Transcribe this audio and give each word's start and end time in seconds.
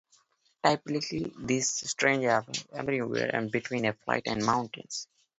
Typically 0.65 1.31
these 1.37 1.69
stages 1.87 2.25
are 2.31 2.43
somewhere 2.75 3.47
between 3.51 3.93
flat 4.03 4.23
and 4.25 4.43
mountainous. 4.43 5.05